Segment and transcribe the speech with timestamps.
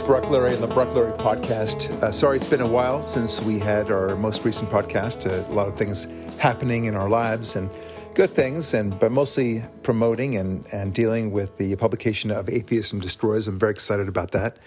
[0.00, 1.90] Barak Lurie and the Barak Lurie podcast.
[2.02, 5.26] Uh, sorry, it's been a while since we had our most recent podcast.
[5.26, 6.06] Uh, a lot of things
[6.38, 7.70] happening in our lives and
[8.14, 13.48] good things, and but mostly promoting and, and dealing with the publication of Atheism Destroys.
[13.48, 14.58] I'm very excited about that.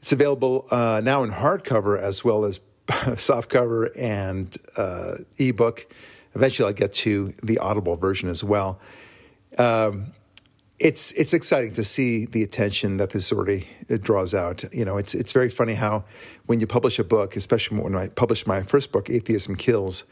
[0.00, 5.86] It's available uh, now in hardcover as well as softcover and uh, ebook.
[6.34, 8.80] Eventually, I'll get to the Audible version as well.
[9.56, 10.12] Um,
[10.78, 14.64] it's it's exciting to see the attention that this already it draws out.
[14.72, 16.04] You know, it's it's very funny how
[16.46, 20.04] when you publish a book, especially when I published my first book, Atheism Kills,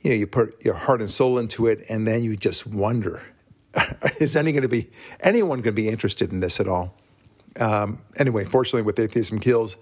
[0.00, 3.22] you know, you put your heart and soul into it, and then you just wonder,
[4.20, 4.90] is any going to be
[5.20, 6.94] anyone going to be interested in this at all?
[7.60, 9.76] Um, anyway, fortunately, with Atheism Kills,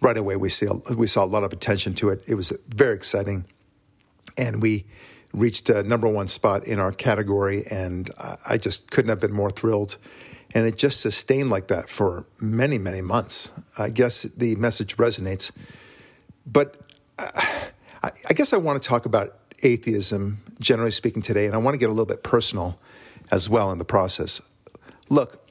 [0.00, 2.22] right away we see we saw a lot of attention to it.
[2.26, 3.44] It was very exciting,
[4.38, 4.86] and we
[5.32, 8.10] reached a number one spot in our category, and
[8.46, 9.96] I just couldn't have been more thrilled.
[10.54, 13.50] And it just sustained like that for many, many months.
[13.78, 15.50] I guess the message resonates.
[16.46, 16.76] But
[17.18, 17.30] uh,
[18.02, 21.78] I guess I want to talk about atheism, generally speaking, today, and I want to
[21.78, 22.78] get a little bit personal
[23.30, 24.42] as well in the process.
[25.08, 25.48] Look,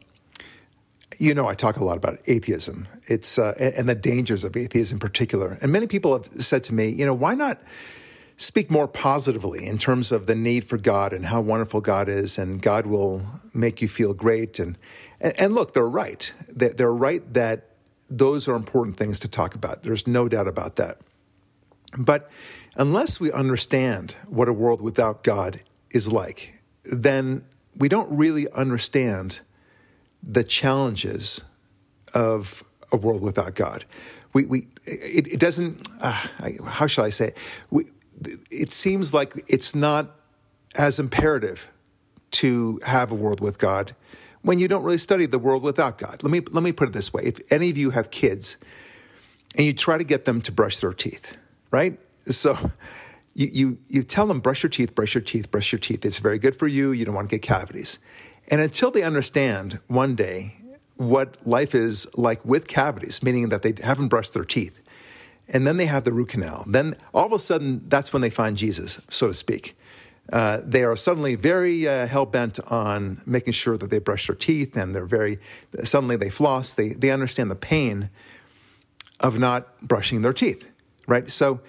[1.18, 2.88] you know, I talk a lot about atheism.
[3.08, 5.58] It's uh, and the dangers of atheism in particular.
[5.62, 7.60] And many people have said to me, you know, why not
[8.42, 12.40] speak more positively in terms of the need for God and how wonderful God is,
[12.40, 14.60] and God will make you feel great.
[14.60, 14.78] And
[15.20, 16.34] and, look, they're right.
[16.50, 17.68] They're right that
[18.10, 19.84] those are important things to talk about.
[19.84, 20.98] There's no doubt about that.
[21.96, 22.28] But
[22.76, 25.60] unless we understand what a world without God
[25.92, 27.44] is like, then
[27.78, 29.42] we don't really understand
[30.24, 31.44] the challenges
[32.14, 33.86] of a world without God.
[34.34, 36.26] We, we it, it doesn't, uh,
[36.66, 37.38] how shall I say it?
[37.70, 37.86] We,
[38.50, 40.16] it seems like it's not
[40.76, 41.70] as imperative
[42.32, 43.96] to have a world with God
[44.42, 46.24] when you don't really study the world without God.
[46.24, 48.58] Let me let me put it this way: if any of you have kids
[49.56, 51.36] and you try to get them to brush their teeth,
[51.72, 52.00] right?
[52.26, 52.72] So
[53.34, 56.06] you you you tell them brush your teeth, brush your teeth, brush your teeth.
[56.06, 56.92] It's very good for you.
[56.92, 58.00] You don't want to get cavities.
[58.48, 60.58] And until they understand one day
[60.98, 64.81] what life is like with cavities, meaning that they haven't brushed their teeth,
[65.52, 66.64] and then they have the root canal.
[66.66, 69.78] Then all of a sudden, that's when they find Jesus, so to speak.
[70.32, 74.36] Uh, they are suddenly very uh, hell bent on making sure that they brush their
[74.36, 75.40] teeth, and they're very
[75.84, 76.72] suddenly they floss.
[76.72, 78.10] They they understand the pain
[79.20, 80.68] of not brushing their teeth,
[81.06, 81.30] right?
[81.30, 81.60] So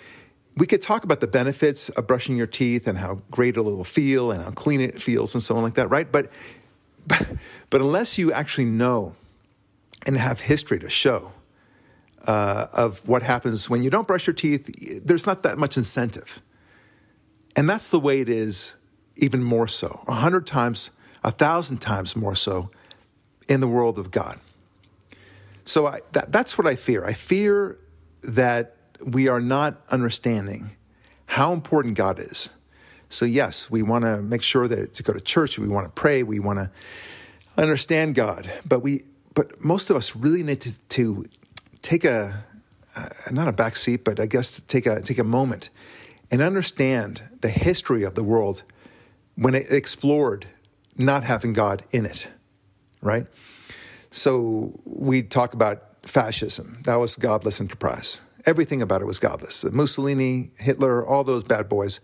[0.57, 3.85] we could talk about the benefits of brushing your teeth and how great it will
[3.85, 6.11] feel and how clean it feels and so on like that, right?
[6.11, 6.31] But
[7.07, 7.27] but,
[7.71, 9.17] but unless you actually know
[10.07, 11.33] and have history to show
[12.27, 16.41] uh, of what happens when you don't brush your teeth, there's not that much incentive.
[17.57, 18.75] And that's the way it is,
[19.17, 20.91] even more so, a hundred times,
[21.23, 22.71] a thousand times more so
[23.49, 24.39] in the world of God.
[25.65, 27.05] So I, that, that's what I fear.
[27.05, 27.79] I fear
[28.23, 30.77] that we are not understanding
[31.27, 32.51] how important God is.
[33.09, 35.93] So, yes, we want to make sure that to go to church, we want to
[35.93, 36.71] pray, we want to
[37.57, 39.03] understand God, but we,
[39.35, 41.27] but most of us really need to, to
[41.83, 42.45] take a
[42.95, 45.71] uh, not a back seat, but I guess take a take a moment
[46.31, 48.63] and understand the history of the world
[49.35, 50.47] when it explored
[50.97, 52.29] not having God in it,
[53.01, 53.27] right?
[54.11, 56.79] So we talk about fascism.
[56.85, 58.21] That was godless enterprise.
[58.45, 59.65] Everything about it was godless.
[59.65, 62.01] Mussolini, Hitler, all those bad boys,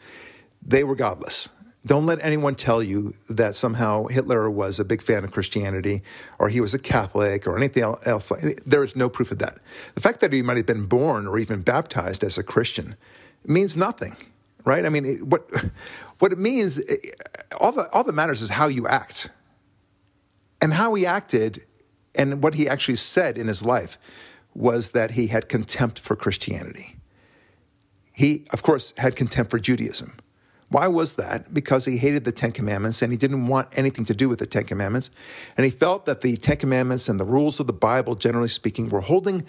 [0.63, 1.49] they were godless.
[1.87, 6.03] Don't let anyone tell you that somehow Hitler was a big fan of Christianity
[6.39, 8.33] or he was a Catholic or anything else.
[8.67, 9.59] There is no proof of that.
[9.95, 12.97] The fact that he might have been born or even baptized as a Christian
[13.47, 14.17] means nothing,
[14.65, 14.85] right?
[14.85, 15.49] I mean, what,
[16.19, 16.97] what it means, eh,
[17.61, 19.31] all, the, all that matters is how you act.
[20.61, 21.65] And how he acted
[22.17, 23.97] and what he actually said in his life
[24.53, 26.97] was that he had contempt for Christianity.
[28.13, 30.17] He, of course, had contempt for Judaism.
[30.71, 31.55] Why was that?
[31.55, 34.47] Because he hated the Ten Commandments and he didn't want anything to do with the
[34.47, 35.11] Ten Commandments.
[35.57, 38.91] And he felt that the Ten Commandments and the rules of the Bible, generally speaking,
[38.91, 39.47] were holding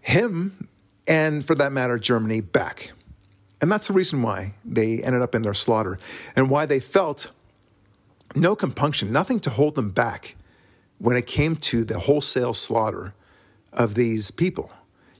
[0.00, 0.68] him
[1.06, 2.90] and, for that matter, Germany back.
[3.60, 5.98] And that's the reason why they ended up in their slaughter
[6.34, 7.30] and why they felt
[8.34, 10.34] no compunction, nothing to hold them back
[10.98, 13.14] when it came to the wholesale slaughter
[13.72, 14.72] of these people.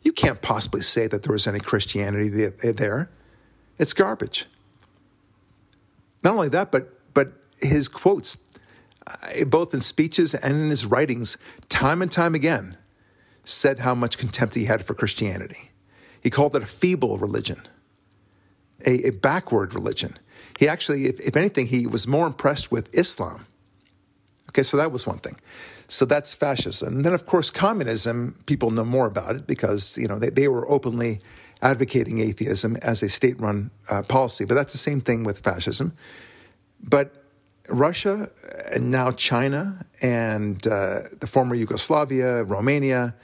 [0.02, 3.10] You can't possibly say that there was any Christianity there.
[3.78, 4.46] It's garbage.
[6.22, 8.38] Not only that, but but his quotes,
[9.06, 11.36] uh, both in speeches and in his writings,
[11.68, 12.76] time and time again,
[13.44, 15.70] said how much contempt he had for Christianity.
[16.20, 17.66] He called it a feeble religion,
[18.86, 20.18] a, a backward religion.
[20.58, 23.46] He actually, if, if anything, he was more impressed with Islam,
[24.52, 25.36] Okay, so that was one thing.
[25.88, 26.96] So that's fascism.
[26.96, 30.46] And then, of course, communism, people know more about it because, you know, they, they
[30.46, 31.20] were openly
[31.62, 34.44] advocating atheism as a state run uh, policy.
[34.44, 35.92] But that's the same thing with fascism.
[36.82, 37.24] But
[37.68, 38.30] Russia
[38.74, 43.14] and now China and uh, the former Yugoslavia, Romania,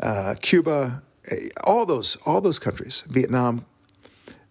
[0.00, 3.66] uh, Cuba, eh, all those all those countries, Vietnam,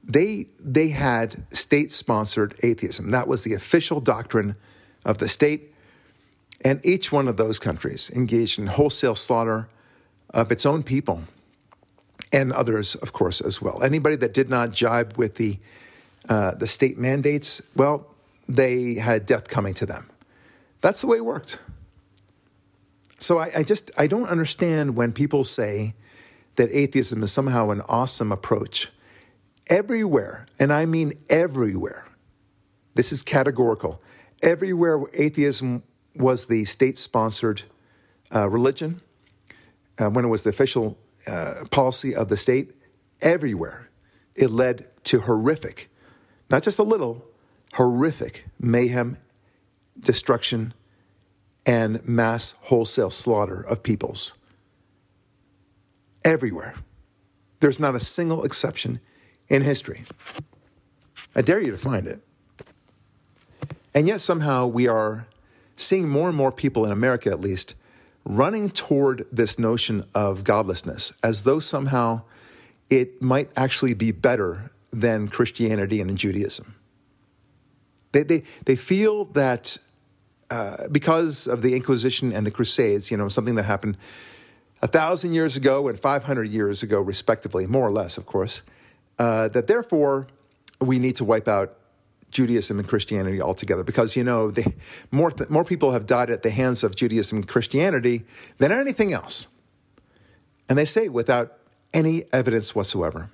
[0.03, 3.11] they they had state sponsored atheism.
[3.11, 4.55] That was the official doctrine
[5.05, 5.73] of the state,
[6.61, 9.69] and each one of those countries engaged in wholesale slaughter
[10.31, 11.23] of its own people
[12.31, 13.81] and others, of course, as well.
[13.83, 15.57] Anybody that did not jibe with the
[16.27, 18.07] uh, the state mandates, well,
[18.47, 20.09] they had death coming to them.
[20.81, 21.57] That's the way it worked.
[23.17, 25.93] So I, I, just I don't understand when people say
[26.55, 28.89] that atheism is somehow an awesome approach.
[29.67, 32.05] Everywhere, and I mean everywhere,
[32.95, 34.01] this is categorical.
[34.41, 35.83] Everywhere atheism
[36.15, 37.63] was the state-sponsored
[38.33, 39.01] uh, religion,
[39.99, 40.97] uh, when it was the official
[41.29, 42.73] uh, policy of the state,
[43.21, 43.89] everywhere
[44.35, 45.89] it led to horrific,
[46.49, 47.25] not just a little,
[47.73, 49.17] horrific mayhem,
[49.99, 50.73] destruction,
[51.65, 54.33] and mass wholesale slaughter of peoples.
[56.25, 56.75] Everywhere.
[57.59, 58.99] There's not a single exception
[59.49, 60.05] in history.
[61.35, 62.21] I dare you to find it.
[63.93, 65.27] And yet, somehow, we are
[65.75, 67.75] seeing more and more people in America, at least,
[68.29, 72.21] running toward this notion of godlessness as though somehow
[72.87, 76.75] it might actually be better than Christianity and Judaism.
[78.11, 79.77] They, they, they feel that
[80.51, 83.97] uh, because of the Inquisition and the Crusades, you know, something that happened
[84.83, 88.61] a thousand years ago and 500 years ago, respectively, more or less, of course,
[89.17, 90.27] uh, that therefore
[90.79, 91.78] we need to wipe out
[92.31, 94.75] Judaism and Christianity altogether because, you know, they,
[95.11, 98.23] more, th- more people have died at the hands of Judaism and Christianity
[98.57, 99.47] than anything else.
[100.67, 101.57] And they say without
[101.93, 103.29] any evidence whatsoever.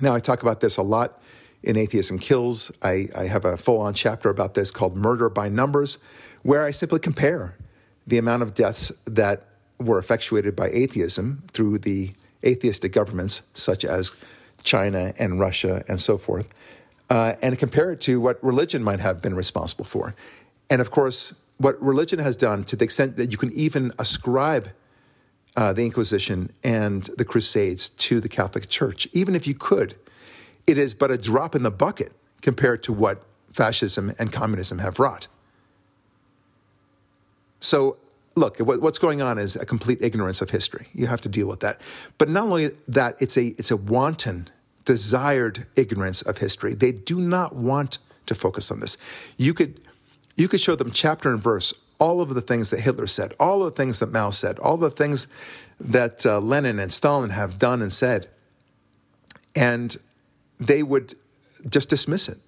[0.00, 1.20] Now, I talk about this a lot
[1.62, 2.70] in Atheism Kills.
[2.82, 5.98] I, I have a full on chapter about this called Murder by Numbers,
[6.42, 7.56] where I simply compare
[8.06, 9.44] the amount of deaths that
[9.78, 12.12] were effectuated by atheism through the
[12.44, 14.12] atheistic governments, such as
[14.62, 16.48] China and Russia and so forth,
[17.10, 20.14] uh, and compare it to what religion might have been responsible for.
[20.70, 24.70] And of course, what religion has done to the extent that you can even ascribe
[25.56, 29.96] uh, the Inquisition and the Crusades to the Catholic Church, even if you could,
[30.66, 32.12] it is but a drop in the bucket
[32.42, 35.26] compared to what fascism and communism have wrought.
[37.60, 37.96] So,
[38.36, 40.88] look, what's going on is a complete ignorance of history.
[40.92, 41.80] You have to deal with that.
[42.18, 44.48] But not only that, it's a, it's a wanton,
[44.88, 46.72] desired ignorance of history.
[46.72, 48.96] They do not want to focus on this.
[49.36, 49.82] You could,
[50.34, 53.62] you could show them chapter and verse all of the things that Hitler said, all
[53.62, 55.28] of the things that Mao said, all the things
[55.78, 58.30] that uh, Lenin and Stalin have done and said.
[59.54, 59.94] And
[60.58, 61.16] they would
[61.68, 62.38] just dismiss it.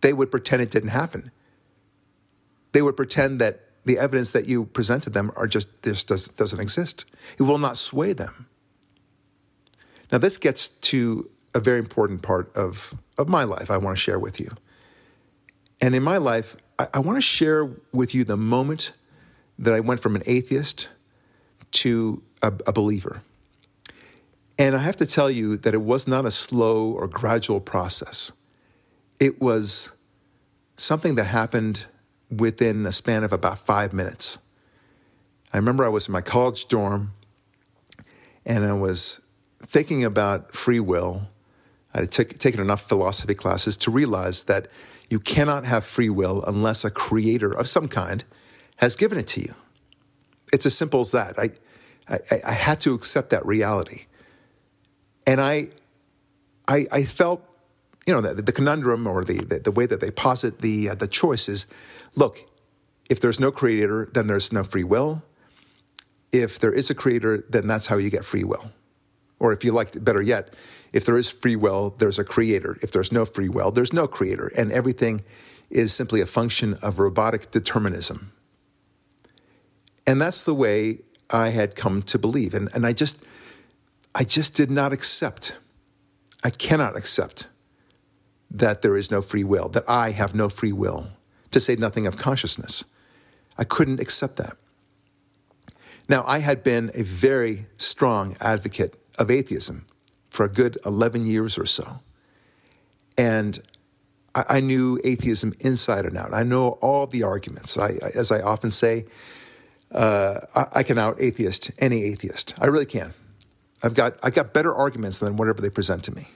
[0.00, 1.32] They would pretend it didn't happen.
[2.70, 6.60] They would pretend that the evidence that you presented them are just this does, doesn't
[6.60, 7.04] exist.
[7.36, 8.46] It will not sway them.
[10.12, 14.02] Now, this gets to a very important part of, of my life I want to
[14.02, 14.54] share with you.
[15.80, 18.92] And in my life, I, I want to share with you the moment
[19.58, 20.88] that I went from an atheist
[21.72, 23.22] to a, a believer.
[24.58, 28.32] And I have to tell you that it was not a slow or gradual process.
[29.18, 29.90] It was
[30.76, 31.86] something that happened
[32.30, 34.38] within a span of about five minutes.
[35.52, 37.12] I remember I was in my college dorm
[38.44, 39.20] and I was
[39.64, 41.28] thinking about free will.
[41.94, 44.68] I had t- taken enough philosophy classes to realize that
[45.08, 48.24] you cannot have free will unless a creator of some kind
[48.76, 49.54] has given it to you.
[50.52, 51.38] It's as simple as that.
[51.38, 51.50] I,
[52.08, 54.06] I, I had to accept that reality.
[55.26, 55.68] And I,
[56.66, 57.42] I, I felt,
[58.06, 60.94] you know, the, the conundrum or the, the, the, way that they posit the, uh,
[60.94, 61.66] the choice is
[62.14, 62.44] look,
[63.08, 65.22] if there's no creator, then there's no free will.
[66.32, 68.70] If there is a creator, then that's how you get free will.
[69.44, 70.54] Or if you like, better yet,
[70.94, 72.78] if there is free will, there's a creator.
[72.80, 74.50] If there's no free will, there's no creator.
[74.56, 75.20] And everything
[75.68, 78.32] is simply a function of robotic determinism.
[80.06, 82.54] And that's the way I had come to believe.
[82.54, 83.22] And, and I just,
[84.14, 85.56] I just did not accept,
[86.42, 87.46] I cannot accept
[88.50, 91.08] that there is no free will, that I have no free will,
[91.50, 92.84] to say nothing of consciousness.
[93.58, 94.56] I couldn't accept that.
[96.08, 99.86] Now, I had been a very strong advocate of atheism
[100.30, 102.00] for a good 11 years or so.
[103.16, 103.62] And
[104.34, 106.34] I, I knew atheism inside and out.
[106.34, 107.78] I know all the arguments.
[107.78, 109.06] I, as I often say,
[109.92, 112.54] uh, I, I can out atheist any atheist.
[112.58, 113.14] I really can.
[113.82, 116.30] I've got I've got better arguments than whatever they present to me.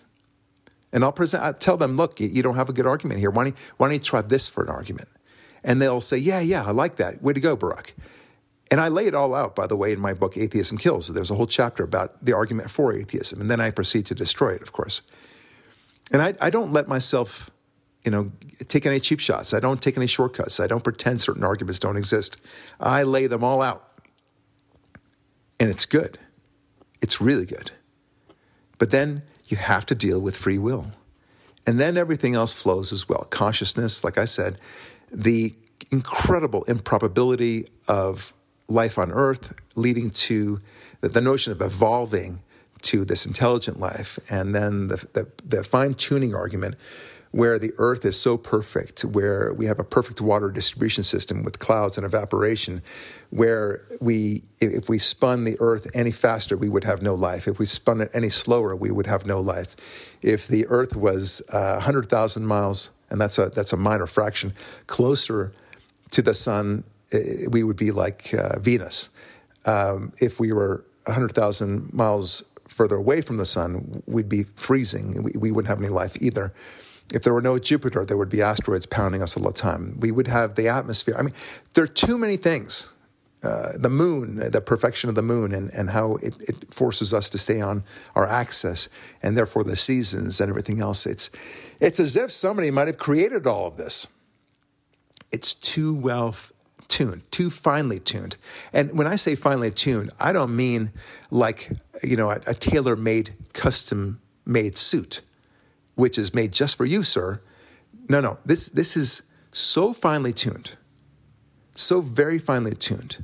[0.92, 3.30] And I'll present I'll tell them, look, you, you don't have a good argument here.
[3.30, 5.08] Why don't, you, why don't you try this for an argument?
[5.64, 7.22] And they'll say, yeah, yeah, I like that.
[7.22, 7.94] Way to go, Barak.
[8.70, 11.08] And I lay it all out, by the way, in my book, Atheism Kills.
[11.08, 13.40] There's a whole chapter about the argument for atheism.
[13.40, 15.02] And then I proceed to destroy it, of course.
[16.12, 17.50] And I, I don't let myself,
[18.04, 18.30] you know,
[18.68, 19.54] take any cheap shots.
[19.54, 20.60] I don't take any shortcuts.
[20.60, 22.36] I don't pretend certain arguments don't exist.
[22.78, 23.84] I lay them all out.
[25.58, 26.18] And it's good.
[27.00, 27.70] It's really good.
[28.76, 30.92] But then you have to deal with free will.
[31.66, 33.24] And then everything else flows as well.
[33.30, 34.58] Consciousness, like I said,
[35.10, 35.54] the
[35.90, 38.32] incredible improbability of
[38.68, 40.60] life on Earth, leading to
[41.00, 42.42] the, notion of evolving
[42.82, 46.76] to this intelligent life, and then the, the, the fine tuning argument
[47.30, 51.58] where the earth is so perfect, where we have a perfect water distribution system with
[51.58, 52.82] clouds and evaporation,
[53.30, 57.46] where we, if we spun the earth any faster, we would have no life.
[57.46, 59.76] If we spun it any slower, we would have no life.
[60.22, 64.54] If the earth was uh, 100,000 miles, and that's a, that's a minor fraction,
[64.86, 65.52] closer
[66.10, 69.10] to the sun, we would be like uh, Venus.
[69.64, 75.22] Um, if we were 100,000 miles further away from the sun, we'd be freezing.
[75.22, 76.52] We, we wouldn't have any life either.
[77.12, 79.98] If there were no Jupiter, there would be asteroids pounding us all the time.
[80.00, 81.16] We would have the atmosphere.
[81.18, 81.34] I mean,
[81.72, 82.90] there are too many things.
[83.42, 87.30] Uh, the moon, the perfection of the moon, and, and how it, it forces us
[87.30, 87.84] to stay on
[88.16, 88.88] our axis,
[89.22, 91.06] and therefore the seasons and everything else.
[91.06, 91.30] It's,
[91.78, 94.08] it's as if somebody might have created all of this.
[95.30, 96.34] It's too well
[96.88, 98.36] tuned, too finely tuned.
[98.72, 100.92] And when I say finely tuned, I don't mean
[101.30, 101.70] like,
[102.02, 105.20] you know, a, a tailor made, custom made suit
[105.98, 107.40] which is made just for you, sir.
[108.08, 110.76] No, no, this, this is so finely tuned,
[111.74, 113.16] so very finely tuned,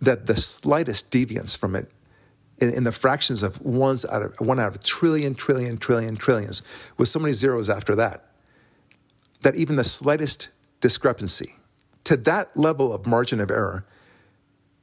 [0.00, 1.90] that the slightest deviance from it
[2.62, 6.16] in, in, the fractions of ones out of one out of a trillion, trillion, trillion,
[6.16, 6.62] trillions,
[6.96, 8.30] with so many zeros after that,
[9.42, 10.48] that even the slightest
[10.80, 11.54] discrepancy
[12.04, 13.84] to that level of margin of error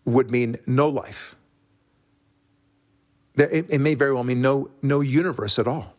[0.05, 1.35] would mean no life.
[3.35, 5.93] It, it may very well mean no, no universe at all.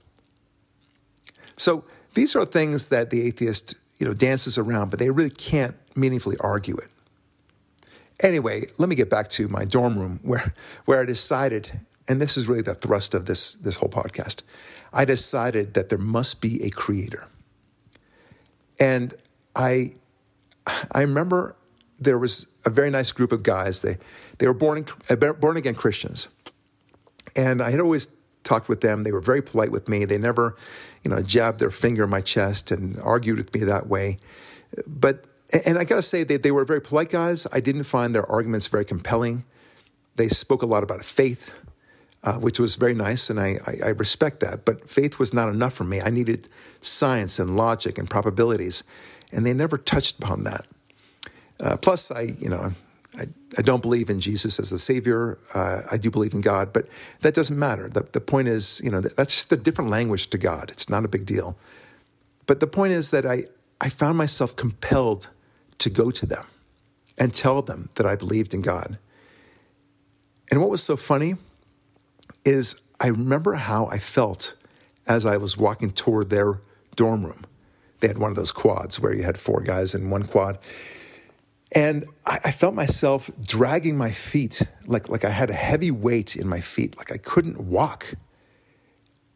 [1.57, 1.85] So
[2.15, 6.37] these are things that the atheist, you know, dances around, but they really can't meaningfully
[6.41, 6.89] argue it.
[8.23, 12.37] Anyway, let me get back to my dorm room where, where I decided, and this
[12.37, 14.43] is really the thrust of this, this whole podcast.
[14.93, 17.27] I decided that there must be a creator.
[18.79, 19.15] And
[19.55, 19.95] I,
[20.93, 21.57] I remember
[21.99, 23.83] there was a very nice group of guys.
[23.83, 23.99] They,
[24.39, 26.29] they were born, in, born again Christians.
[27.37, 28.09] And I had always
[28.43, 29.05] talked with them.
[29.05, 30.05] They were very polite with me.
[30.05, 30.57] They never,
[31.05, 34.17] you know, jabbed their finger in my chest and argued with me that way.
[34.87, 35.27] But
[35.67, 37.47] and I got to say they, they were very polite guys.
[37.53, 39.45] I didn't find their arguments very compelling.
[40.17, 41.53] They spoke a lot about faith,
[42.23, 44.65] uh, which was very nice, and I, I, I respect that.
[44.65, 46.00] But faith was not enough for me.
[46.00, 46.49] I needed
[46.81, 48.85] science and logic and probabilities,
[49.33, 50.67] and they never touched upon that.
[51.59, 52.73] Uh, plus, I, you know,
[53.17, 55.39] I, I don't believe in Jesus as the Savior.
[55.55, 56.87] Uh, I do believe in God, but
[57.21, 57.89] that doesn't matter.
[57.89, 60.71] The, the point is, you know, that's just a different language to God.
[60.71, 61.57] It's not a big deal.
[62.47, 63.45] But the point is that I,
[63.81, 65.29] I found myself compelled
[65.79, 66.47] to go to them
[67.19, 68.99] and tell them that I believed in God.
[70.51, 71.37] And what was so funny
[72.45, 74.55] is I remember how I felt
[75.07, 76.61] as I was walking toward their
[76.97, 77.45] dorm room.
[78.00, 80.59] They had one of those quads where you had four guys in one quad.
[81.75, 86.35] And I, I, felt myself dragging my feet like, like I had a heavy weight
[86.35, 88.14] in my feet, like I couldn't walk.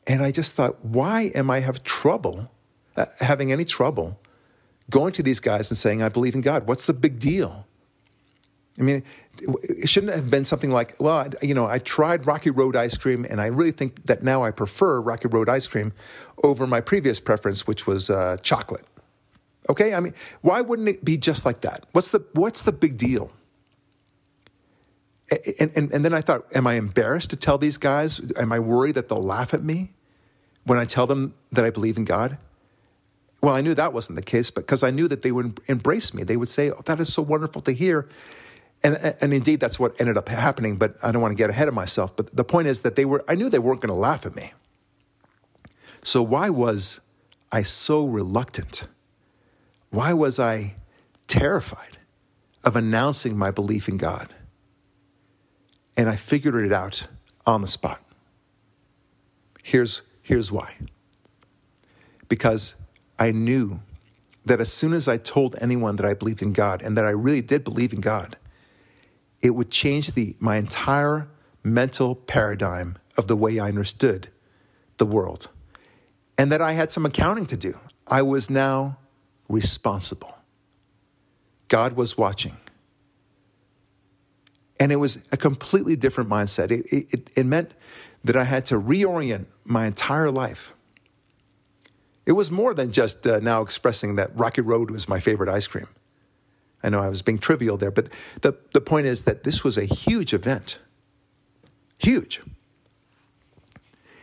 [0.08, 2.50] And I just thought, why am I have trouble,
[2.96, 4.20] uh, having any trouble
[4.90, 6.66] going to these guys and saying, I believe in God?
[6.66, 7.66] What's the big deal?
[8.78, 9.02] I mean,
[9.40, 13.26] it shouldn't have been something like, well, you know, I tried Rocky Road ice cream,
[13.28, 15.92] and I really think that now I prefer Rocky Road ice cream
[16.42, 18.84] over my previous preference, which was uh, chocolate.
[19.68, 21.86] Okay, I mean, why wouldn't it be just like that?
[21.92, 23.30] What's the what's the big deal?
[25.58, 28.20] And, and, and then I thought, am I embarrassed to tell these guys?
[28.36, 29.94] Am I worried that they'll laugh at me
[30.64, 32.36] when I tell them that I believe in God?
[33.40, 36.12] Well, I knew that wasn't the case, but because I knew that they would embrace
[36.12, 38.06] me, they would say, oh, "That is so wonderful to hear."
[38.84, 40.76] And, and indeed, that's what ended up happening.
[40.76, 42.14] But I don't want to get ahead of myself.
[42.14, 43.24] But the point is that they were.
[43.26, 44.52] I knew they weren't going to laugh at me.
[46.02, 47.00] So why was
[47.50, 48.86] I so reluctant?
[49.90, 50.74] Why was I
[51.26, 51.96] terrified
[52.62, 54.34] of announcing my belief in God?
[55.96, 57.06] And I figured it out
[57.46, 58.02] on the spot.
[59.62, 60.76] Here's, here's why.
[62.28, 62.74] Because
[63.18, 63.80] I knew
[64.44, 67.10] that as soon as I told anyone that I believed in God and that I
[67.10, 68.36] really did believe in God,
[69.44, 71.28] it would change the, my entire
[71.62, 74.28] mental paradigm of the way I understood
[74.96, 75.48] the world.
[76.38, 77.78] And that I had some accounting to do.
[78.08, 78.98] I was now
[79.48, 80.34] responsible.
[81.68, 82.56] God was watching.
[84.80, 86.70] And it was a completely different mindset.
[86.70, 87.74] It, it, it meant
[88.24, 90.72] that I had to reorient my entire life.
[92.24, 95.66] It was more than just uh, now expressing that Rocky Road was my favorite ice
[95.66, 95.88] cream.
[96.84, 98.08] I know I was being trivial there, but
[98.42, 100.78] the, the point is that this was a huge event.
[101.98, 102.42] Huge.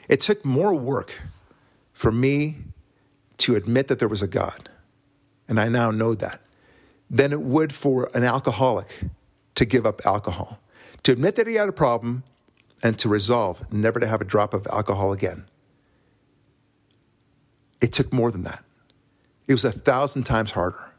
[0.08, 1.20] It took more work
[1.91, 2.58] for me
[3.38, 4.70] to admit that there was a God,
[5.50, 6.41] and I now know that,
[7.10, 9.06] than it would for an alcoholic
[9.56, 10.60] to give up alcohol,
[11.01, 12.24] to admit that he had a problem,
[12.84, 15.46] and to resolve never to have a drop of alcohol again.
[17.82, 18.63] It took more than that.
[19.48, 20.90] It was a thousand times harder.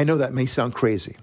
[0.00, 1.16] I, know that may sound crazy,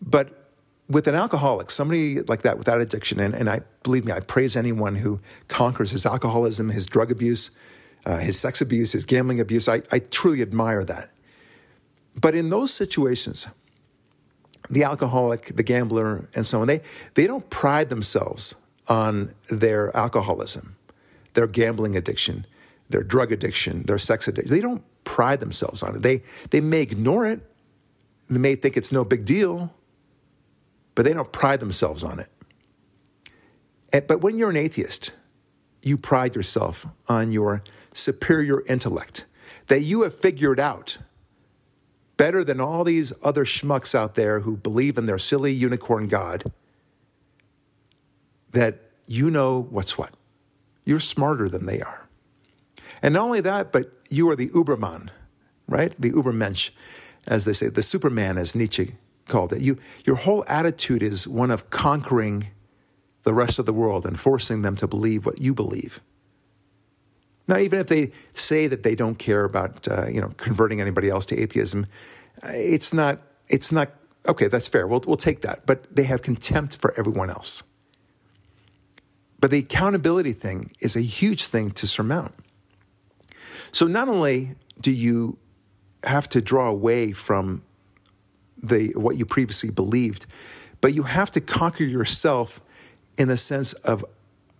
[0.00, 0.50] but
[0.88, 4.56] with an alcoholic, somebody like that without addiction, and, and I believe me, I praise
[4.56, 7.50] anyone who conquers his alcoholism, his drug abuse,
[8.06, 9.68] uh, his sex abuse, his gambling abuse.
[9.68, 11.10] I, I truly admire that.
[12.20, 13.46] But in those situations,
[14.68, 16.80] the alcoholic, the gambler, and so on, they,
[17.14, 18.54] they don't pride themselves
[18.88, 20.76] on their alcoholism,
[21.34, 22.46] their gambling addiction,
[22.88, 24.52] their drug addiction, their sex addiction.
[24.52, 26.02] They don't pride themselves on it.
[26.02, 27.40] They, they may ignore it.
[28.30, 29.74] They may think it's no big deal
[31.00, 34.06] but they don't pride themselves on it.
[34.06, 35.12] But when you're an atheist,
[35.82, 37.62] you pride yourself on your
[37.94, 39.24] superior intellect,
[39.68, 40.98] that you have figured out
[42.18, 46.52] better than all these other schmucks out there who believe in their silly unicorn God,
[48.52, 50.12] that you know what's what.
[50.84, 52.08] You're smarter than they are.
[53.02, 55.08] And not only that, but you are the Uberman,
[55.66, 55.94] right?
[55.98, 56.72] The Ubermensch,
[57.30, 59.62] as they say, the Superman, as Nietzsche called it.
[59.62, 62.48] You, your whole attitude is one of conquering
[63.22, 66.00] the rest of the world and forcing them to believe what you believe.
[67.46, 71.08] Now, even if they say that they don't care about uh, you know converting anybody
[71.08, 71.86] else to atheism,
[72.44, 73.90] it's not it's not
[74.26, 74.46] okay.
[74.46, 74.86] That's fair.
[74.86, 75.66] We'll we'll take that.
[75.66, 77.62] But they have contempt for everyone else.
[79.40, 82.34] But the accountability thing is a huge thing to surmount.
[83.72, 85.38] So not only do you
[86.04, 87.62] have to draw away from
[88.62, 90.26] the what you previously believed.
[90.80, 92.60] But you have to conquer yourself
[93.18, 94.04] in the sense of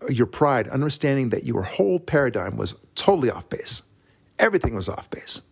[0.09, 3.83] your pride, understanding that your whole paradigm was totally off base.
[4.39, 5.43] Everything was off base.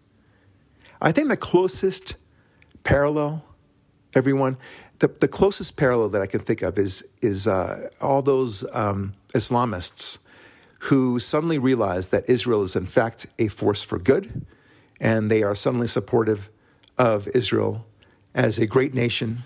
[1.01, 2.17] I think the closest
[2.85, 3.45] parallel,
[4.15, 4.57] everyone,
[4.99, 9.13] the, the closest parallel that I can think of is, is uh, all those um,
[9.35, 10.19] Islamists
[10.81, 14.47] who suddenly realize that Israel is, in fact, a force for good,
[15.01, 16.51] and they are suddenly supportive
[16.97, 17.87] of Israel
[18.35, 19.45] as a great nation,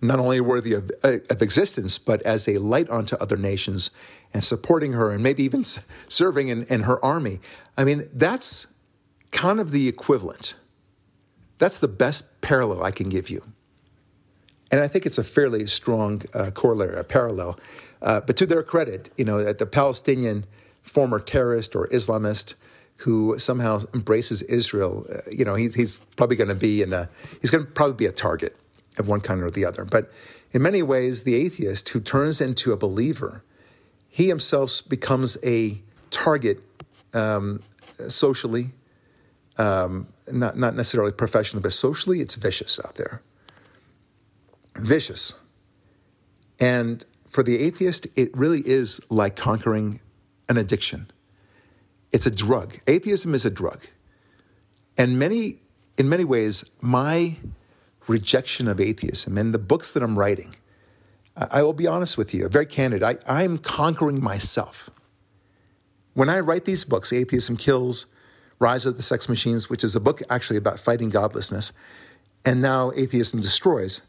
[0.00, 3.90] not only worthy of, uh, of existence, but as a light unto other nations
[4.32, 5.64] and supporting her and maybe even
[6.08, 7.40] serving in, in her army.
[7.76, 8.66] I mean, that's
[9.30, 10.54] kind of the equivalent.
[11.58, 13.44] That's the best parallel I can give you.
[14.70, 17.58] And I think it's a fairly strong uh, corollary, a parallel.
[18.02, 20.46] Uh, but to their credit, you know, that the Palestinian
[20.82, 22.54] former terrorist or Islamist
[23.04, 27.06] who somehow embraces Israel, uh, you know, he's, he's probably going to be in a,
[27.42, 28.56] he's going to probably be a target
[28.98, 29.84] of one kind or the other.
[29.84, 30.10] But
[30.52, 33.44] in many ways, the atheist who turns into a believer,
[34.08, 36.62] he himself becomes a target
[37.12, 37.62] um,
[38.08, 38.72] socially,
[39.58, 43.20] um, not, not necessarily professionally, but socially, it's vicious out there.
[44.76, 45.34] Vicious.
[46.58, 50.00] And for the atheist, it really is like conquering
[50.48, 51.10] an addiction.
[52.14, 52.78] It's a drug.
[52.86, 53.88] Atheism is a drug.
[54.96, 55.58] And many,
[55.98, 57.38] in many ways, my
[58.06, 60.54] rejection of atheism and the books that I'm writing,
[61.36, 63.02] I will be honest with you, very candid.
[63.02, 64.90] I, I'm conquering myself.
[66.12, 68.06] When I write these books, Atheism Kills,
[68.60, 71.72] Rise of the Sex Machines, which is a book actually about fighting godlessness,
[72.44, 74.02] and now Atheism Destroys,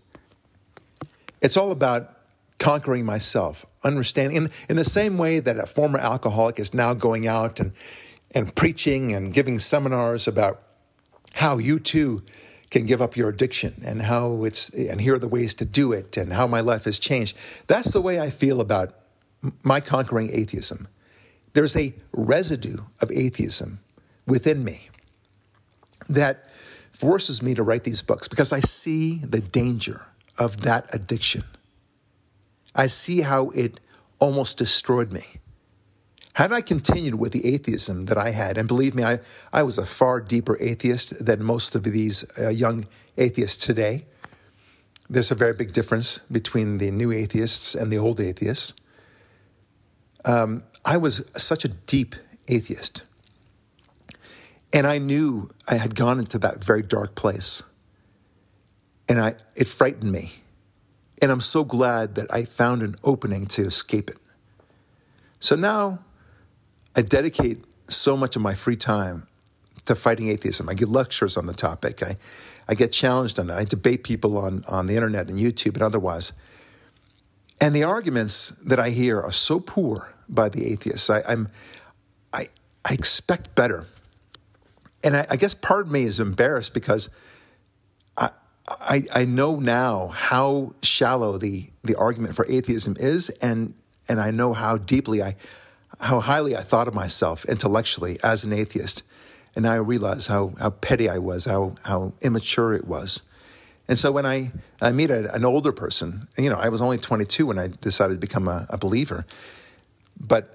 [1.42, 2.15] it's all about
[2.58, 7.28] conquering myself, understanding in, in the same way that a former alcoholic is now going
[7.28, 7.74] out and,
[8.32, 10.62] and preaching and giving seminars about
[11.34, 12.24] how you too
[12.72, 15.92] can give up your addiction and how it's and here are the ways to do
[15.92, 17.38] it and how my life has changed.
[17.68, 18.94] That's the way I feel about
[19.64, 20.88] my conquering atheism.
[21.54, 23.80] There's a residue of atheism
[24.26, 24.90] within me
[26.10, 26.50] that
[26.92, 30.06] forces me to write these books because I see the danger
[30.38, 31.44] of that addiction.
[32.76, 33.80] I see how it
[34.20, 35.26] almost destroyed me,
[36.34, 39.20] Had I continued with the atheism that I had, and believe me, I,
[39.54, 44.06] I was a far deeper atheist than most of these uh, young atheists today.
[45.10, 48.74] There's a very big difference between the new atheists and the old atheists.
[50.26, 52.16] Um, I was such a deep
[52.50, 53.04] atheist.
[54.74, 57.64] And I knew I had gone into that very dark place.
[59.08, 60.42] And I, it frightened me.
[61.22, 64.18] And I'm so glad that I found an opening to escape it.
[65.40, 66.00] So now
[66.96, 69.28] I dedicate so much of my free time
[69.86, 70.70] to fighting atheism.
[70.70, 72.02] I give lectures on the topic.
[72.02, 72.18] I,
[72.68, 73.54] I get challenged on it.
[73.54, 76.34] I debate people on, on the internet and YouTube and otherwise.
[77.62, 81.10] And the arguments that I hear are so poor by the atheists.
[81.10, 81.48] I, I'm,
[82.34, 82.50] I,
[82.84, 83.86] I expect better
[85.06, 87.10] and I, I, guess part of me is embarrassed because
[88.68, 93.76] I, I, know now how shallow the the argument for atheism is, and
[94.10, 95.36] and I know how deeply I,
[96.00, 99.04] how highly I thought of myself intellectually as an atheist,
[99.56, 103.22] and I realize how how petty I was, how how immature it was.
[103.88, 104.52] And so when I,
[104.82, 108.16] I meet a, an older person, you know, I was only 22 when I decided
[108.16, 109.26] to become a, a believer,
[110.20, 110.55] but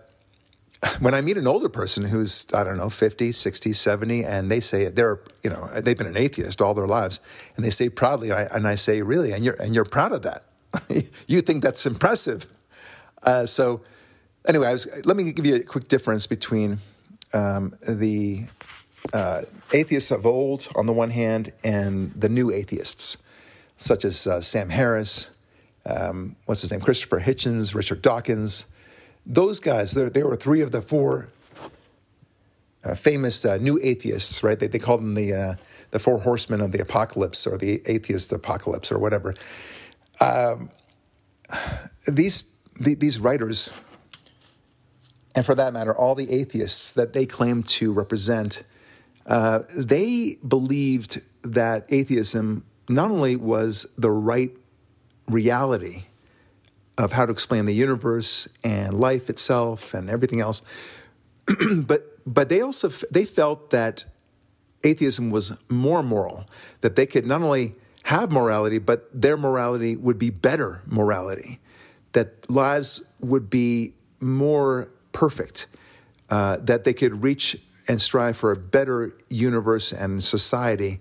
[1.00, 4.60] when I meet an older person who's, I don't know, 50, 60, 70, and they
[4.60, 7.20] say they're, you know, they've been an atheist all their lives,
[7.56, 10.44] and they say proudly, and I say, really, and you're, and you're proud of that.
[11.26, 12.46] you think that's impressive.
[13.22, 13.82] Uh, so,
[14.46, 16.78] anyway, was, let me give you a quick difference between
[17.34, 18.44] um, the
[19.12, 23.18] uh, atheists of old on the one hand and the new atheists,
[23.76, 25.30] such as uh, Sam Harris,
[25.84, 28.66] um, what's his name, Christopher Hitchens, Richard Dawkins,
[29.26, 31.28] those guys, there were three of the four
[32.82, 34.58] uh, famous uh, new atheists, right?
[34.58, 35.54] They, they call them the, uh,
[35.90, 39.34] the four horsemen of the apocalypse or the atheist apocalypse or whatever.
[40.20, 40.70] Um,
[42.08, 42.44] these,
[42.78, 43.70] the, these writers,
[45.34, 48.62] and for that matter, all the atheists that they claim to represent,
[49.26, 54.56] uh, they believed that atheism not only was the right
[55.28, 56.04] reality,
[56.98, 60.62] of how to explain the universe and life itself and everything else.
[61.74, 64.04] but but they also they felt that
[64.84, 66.44] atheism was more moral,
[66.80, 67.74] that they could not only
[68.04, 71.60] have morality, but their morality would be better morality,
[72.12, 75.66] that lives would be more perfect,
[76.30, 77.56] uh, that they could reach
[77.88, 81.00] and strive for a better universe and society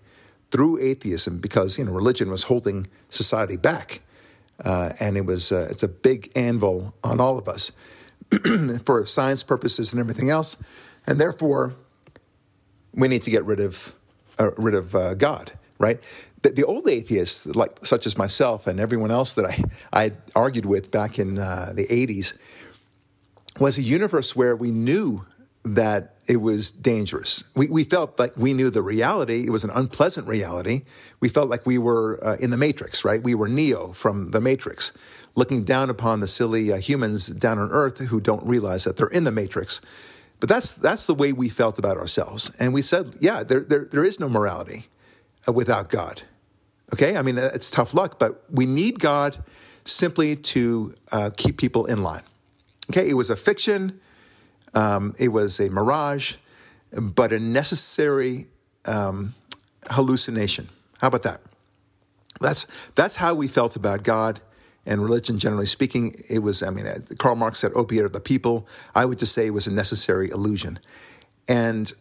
[0.51, 4.01] through atheism because you know religion was holding society back.
[4.63, 7.71] Uh, and it was uh, it's a big anvil on all of us
[8.85, 10.57] for science purposes and everything else,
[11.07, 11.75] and therefore
[12.93, 13.95] we need to get rid of
[14.37, 15.99] uh, rid of uh, God, right?
[16.41, 20.65] The, the, old atheists, like such as myself and everyone else that I I argued
[20.65, 22.33] with back in uh, the '80s,
[23.59, 25.25] was a universe where we knew
[25.63, 27.43] that it was dangerous.
[27.55, 29.45] We, we felt like we knew the reality.
[29.45, 30.83] It was an unpleasant reality.
[31.19, 33.21] We felt like we were uh, in the Matrix, right?
[33.21, 34.93] We were Neo from the Matrix,
[35.35, 39.07] looking down upon the silly uh, humans down on Earth who don't realize that they're
[39.07, 39.81] in the Matrix.
[40.39, 42.51] But that's, that's the way we felt about ourselves.
[42.59, 44.87] And we said, yeah, there, there, there is no morality
[45.47, 46.21] uh, without God.
[46.93, 47.17] Okay?
[47.17, 49.43] I mean, uh, it's tough luck, but we need God
[49.83, 52.23] simply to uh, keep people in line.
[52.91, 53.09] Okay?
[53.09, 53.99] It was a fiction
[54.73, 56.35] um, it was a mirage,
[56.91, 58.47] but a necessary
[58.85, 59.33] um,
[59.89, 60.69] hallucination.
[60.99, 61.41] How about that?
[62.41, 64.39] That's that's how we felt about God
[64.85, 66.15] and religion, generally speaking.
[66.29, 69.33] It was, I mean, uh, Karl Marx said, "Opiate of the people." I would just
[69.33, 70.79] say it was a necessary illusion,
[71.47, 71.91] and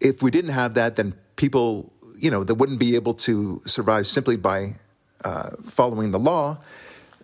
[0.00, 4.06] if we didn't have that, then people, you know, that wouldn't be able to survive
[4.06, 4.76] simply by
[5.24, 6.58] uh, following the law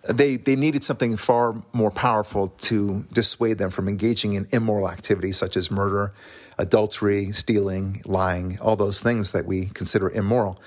[0.09, 5.37] they, they needed something far more powerful to dissuade them from engaging in immoral activities
[5.37, 6.13] such as murder,
[6.57, 10.59] adultery, stealing, lying, all those things that we consider immoral.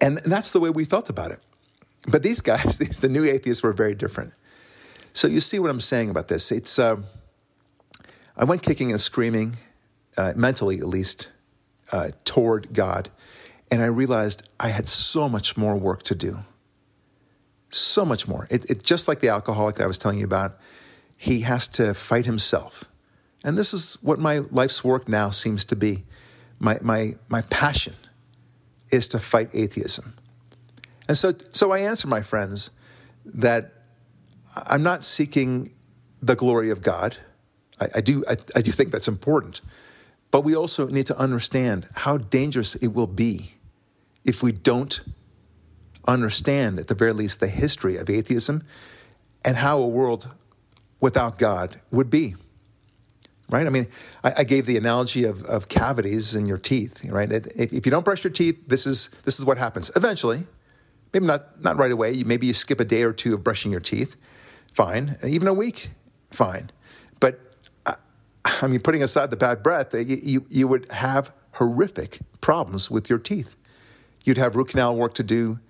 [0.00, 1.40] And that's the way we felt about it.
[2.06, 4.34] But these guys, the, new atheists, were very different.
[5.14, 6.52] So you see what I'm saying about this.
[6.52, 6.96] It's uh,
[8.36, 9.56] I went kicking and screaming,
[10.18, 11.28] uh, mentally at least,
[11.92, 13.10] uh, toward God,
[13.70, 16.40] and I realized I had so much more work to do
[17.76, 18.46] so much more.
[18.50, 20.58] It, it, just like the alcoholic I was telling you about,
[21.16, 22.84] he has to fight himself.
[23.42, 26.04] And this is what my life's work now seems to be.
[26.58, 27.94] My, my, my passion
[28.90, 30.14] is to fight atheism.
[31.08, 32.70] And so, so I answer my friends
[33.24, 33.72] that
[34.56, 35.74] I'm not seeking
[36.22, 37.16] the glory of God.
[37.80, 39.60] I, I do, I, I do think that's important.
[40.30, 43.54] But we also need to understand how dangerous it will be
[44.24, 45.00] if we don't
[46.06, 48.62] understand, at the very least, the history of atheism
[49.44, 50.30] and how a world
[51.00, 52.36] without God would be.
[53.50, 53.66] right?
[53.66, 53.86] I mean,
[54.22, 57.30] I, I gave the analogy of, of cavities in your teeth, right?
[57.30, 59.90] If, if you don't brush your teeth, this is, this is what happens.
[59.96, 60.46] Eventually,
[61.12, 63.80] maybe not, not right away, maybe you skip a day or two of brushing your
[63.80, 64.16] teeth,
[64.72, 65.16] fine.
[65.24, 65.90] Even a week,
[66.30, 66.70] fine.
[67.20, 67.40] But
[67.86, 67.94] uh,
[68.44, 73.08] I mean, putting aside the bad breath, you, you, you would have horrific problems with
[73.08, 73.56] your teeth.
[74.24, 75.60] You'd have root canal work to do,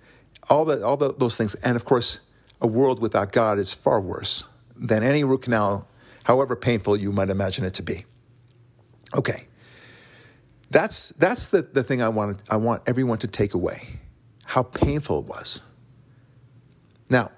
[0.49, 1.55] all, the, all the, those things.
[1.55, 2.19] And of course,
[2.61, 4.43] a world without God is far worse
[4.75, 5.87] than any root canal,
[6.23, 8.05] however painful you might imagine it to be.
[9.15, 9.47] Okay.
[10.71, 13.99] That's, that's the, the thing I want, I want everyone to take away
[14.45, 15.61] how painful it was.
[17.09, 17.31] Now,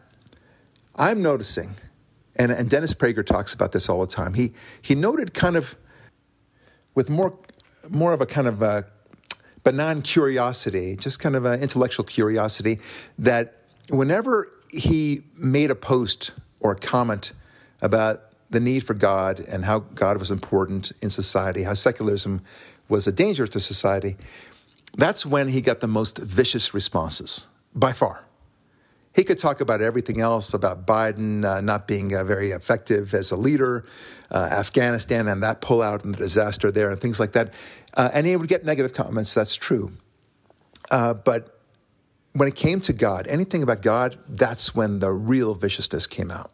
[0.95, 1.75] I'm noticing,
[2.35, 4.33] and, and Dennis Prager talks about this all the time.
[4.33, 5.75] He, he noted kind of
[6.95, 7.37] with more,
[7.89, 8.85] more of a kind of a
[9.67, 12.80] benign curiosity, just kind of an intellectual curiosity,
[13.19, 17.34] that whenever he made a post or a comment
[17.82, 22.39] about the need for God and how God was important in society, how secularism
[22.88, 24.15] was a danger to society,
[24.95, 28.23] that's when he got the most vicious responses by far.
[29.17, 33.32] He could talk about everything else about Biden uh, not being uh, very effective as
[33.32, 33.84] a leader,
[34.30, 37.51] uh, Afghanistan and that pullout and the disaster there and things like that.
[37.95, 39.91] Uh, and he would get negative comments, that's true.
[40.91, 41.60] Uh, but
[42.34, 46.51] when it came to God, anything about God, that's when the real viciousness came out.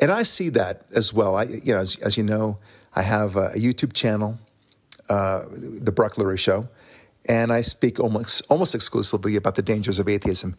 [0.00, 1.36] And I see that as well.
[1.36, 2.58] I, you know, as, as you know,
[2.96, 4.40] I have a YouTube channel,
[5.06, 6.68] The Barak Lurie Show,
[7.26, 10.56] and I speak almost almost exclusively about the dangers of atheism.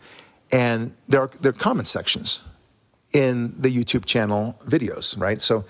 [0.51, 2.41] And there are, there are comment sections
[3.13, 5.41] in the YouTube channel videos, right?
[5.41, 5.65] So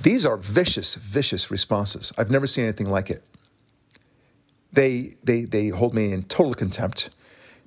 [0.00, 2.12] these are vicious, vicious responses.
[2.18, 3.22] I've never seen anything like it.
[4.72, 7.10] They, they, they hold me in total contempt.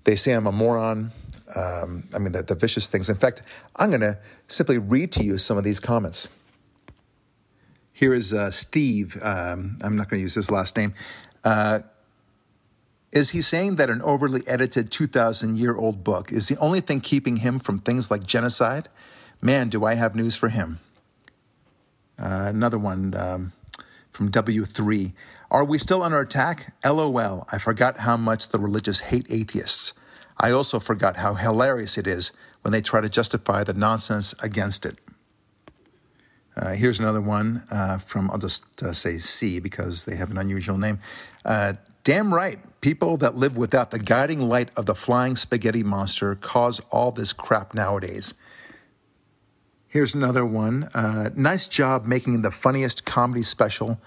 [0.03, 1.11] They say I'm a moron.
[1.55, 3.09] Um, I mean, the, the vicious things.
[3.09, 3.41] In fact,
[3.75, 6.29] I'm going to simply read to you some of these comments.
[7.93, 9.17] Here is uh, Steve.
[9.21, 10.93] Um, I'm not going to use his last name.
[11.43, 11.79] Uh,
[13.11, 17.01] is he saying that an overly edited 2,000 year old book is the only thing
[17.01, 18.87] keeping him from things like genocide?
[19.41, 20.79] Man, do I have news for him.
[22.19, 23.53] Uh, another one um,
[24.11, 25.13] from W3.
[25.49, 26.73] Are we still under attack?
[26.85, 27.47] LOL.
[27.51, 29.93] I forgot how much the religious hate atheists.
[30.37, 34.85] I also forgot how hilarious it is when they try to justify the nonsense against
[34.85, 34.97] it.
[36.55, 40.37] Uh, here's another one uh, from, I'll just uh, say C because they have an
[40.37, 40.99] unusual name.
[42.03, 46.79] Damn right, people that live without the guiding light of the flying spaghetti monster cause
[46.91, 48.33] all this crap nowadays.
[49.87, 50.83] Here's another one.
[50.93, 53.99] Uh, nice job making the funniest comedy special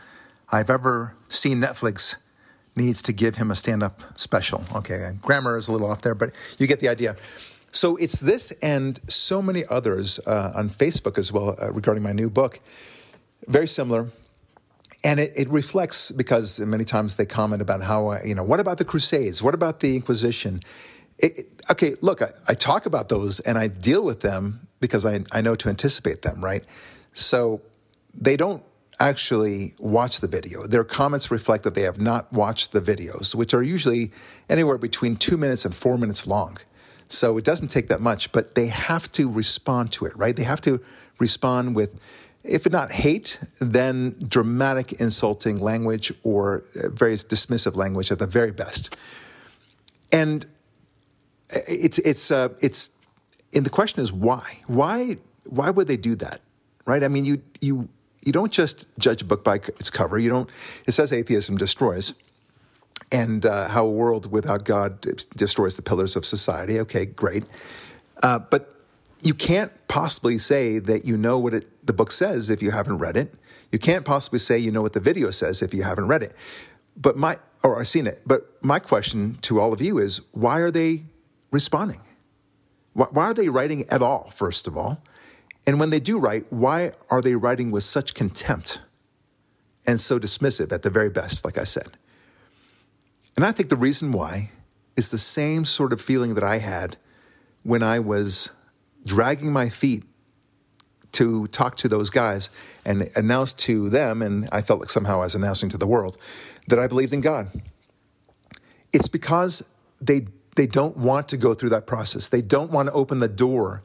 [0.50, 1.60] I've ever seen.
[1.60, 2.16] Netflix
[2.76, 4.64] needs to give him a stand up special.
[4.74, 7.16] Okay, grammar is a little off there, but you get the idea.
[7.72, 12.12] So it's this and so many others uh, on Facebook as well uh, regarding my
[12.12, 12.60] new book.
[13.48, 14.08] Very similar.
[15.04, 18.60] And it, it, reflects because many times they comment about how, uh, you know, what
[18.60, 19.42] about the Crusades?
[19.42, 20.60] What about the Inquisition?
[21.18, 25.04] It, it, okay, look, I, I, talk about those and I deal with them because
[25.04, 26.64] I, I know to anticipate them, right?
[27.12, 27.62] So
[28.14, 28.62] they don't
[29.00, 30.66] actually watch the video.
[30.66, 34.12] Their comments reflect that they have not watched the videos, which are usually
[34.48, 36.58] anywhere between two minutes and four minutes long.
[37.08, 40.34] So it doesn't take that much, but they have to respond to it, right?
[40.34, 40.80] They have to
[41.18, 41.98] respond with,
[42.44, 48.96] if not hate, then dramatic, insulting language or very dismissive language at the very best.
[50.12, 50.46] And
[51.50, 52.90] it's it's uh, it's
[53.54, 54.60] and the question is why?
[54.66, 56.40] Why why would they do that?
[56.84, 57.04] Right?
[57.04, 57.88] I mean, you you
[58.22, 60.18] you don't just judge a book by its cover.
[60.18, 60.50] You don't.
[60.86, 62.14] It says atheism destroys,
[63.10, 65.00] and uh, how a world without God
[65.36, 66.80] destroys the pillars of society.
[66.80, 67.44] Okay, great,
[68.22, 68.74] uh, but
[69.22, 72.98] you can't possibly say that you know what it, the book says if you haven't
[72.98, 73.34] read it.
[73.70, 76.36] You can't possibly say you know what the video says if you haven't read it.
[76.96, 78.22] But my or I've seen it.
[78.26, 81.04] But my question to all of you is, why are they
[81.50, 82.00] responding?
[82.92, 85.02] Why, why are they writing at all, first of all?
[85.66, 88.80] And when they do write, why are they writing with such contempt
[89.86, 91.96] and so dismissive at the very best, like I said?
[93.36, 94.50] And I think the reason why
[94.96, 96.96] is the same sort of feeling that I had
[97.62, 98.50] when I was
[99.06, 100.04] dragging my feet
[101.12, 102.50] to talk to those guys
[102.84, 106.16] and announce to them, and I felt like somehow I was announcing to the world
[106.68, 107.50] that I believed in God.
[108.92, 109.62] It's because
[110.00, 112.28] they they don't want to go through that process.
[112.28, 113.82] They don't want to open the door,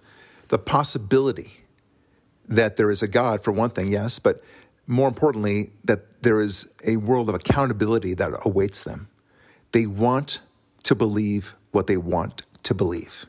[0.50, 1.52] the possibility
[2.48, 4.42] that there is a God, for one thing, yes, but
[4.86, 9.08] more importantly, that there is a world of accountability that awaits them.
[9.72, 10.40] They want
[10.84, 13.26] to believe what they want to believe.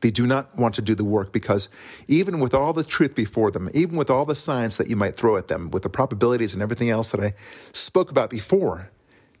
[0.00, 1.68] They do not want to do the work because
[2.06, 5.16] even with all the truth before them, even with all the science that you might
[5.16, 7.34] throw at them, with the probabilities and everything else that I
[7.72, 8.90] spoke about before,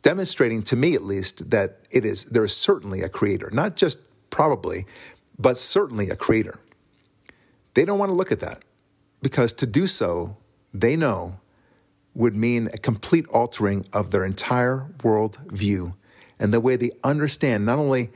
[0.02, 3.98] demonstrating to me at least that it is there is certainly a creator, not just
[4.30, 4.86] probably,
[5.38, 6.58] but certainly a creator.
[7.74, 8.62] They don't want to look at that
[9.22, 10.36] because to do so,
[10.72, 11.40] they know
[12.14, 15.94] would mean a complete altering of their entire world view
[16.38, 18.10] and the way they understand not only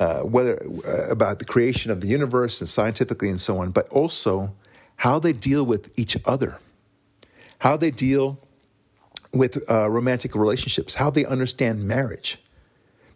[0.00, 3.88] uh, whether uh, about the creation of the universe and scientifically and so on, but
[3.90, 4.54] also
[4.96, 6.58] how they deal with each other,
[7.58, 8.40] how they deal
[9.32, 12.38] with uh, romantic relationships, how they understand marriage.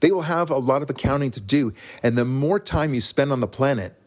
[0.00, 3.32] They will have a lot of accounting to do, and the more time you spend
[3.32, 3.98] on the planet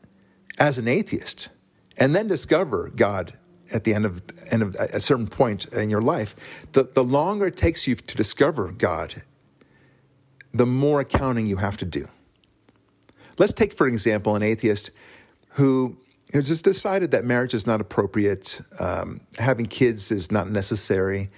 [0.60, 1.50] as an atheist,
[1.98, 3.34] and then discover God
[3.74, 6.36] at the end of, end of a certain point in your life,
[6.72, 9.24] the, the longer it takes you to discover God,
[10.54, 12.08] the more accounting you have to do.
[13.38, 14.92] Let's take, for example, an atheist
[15.50, 15.98] who
[16.34, 21.30] has just decided that marriage is not appropriate, um, having kids is not necessary.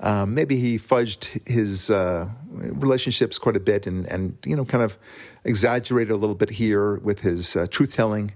[0.00, 4.84] Um, maybe he fudged his uh, relationships quite a bit and, and, you know, kind
[4.84, 4.96] of
[5.44, 8.30] exaggerated a little bit here with his uh, truth telling.